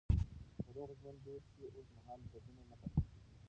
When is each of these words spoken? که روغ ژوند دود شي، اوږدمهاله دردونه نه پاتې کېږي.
که 0.63 0.63
روغ 0.75 0.89
ژوند 0.99 1.19
دود 1.25 1.43
شي، 1.51 1.61
اوږدمهاله 1.73 2.25
دردونه 2.31 2.63
نه 2.69 2.75
پاتې 2.81 2.99
کېږي. 3.03 3.23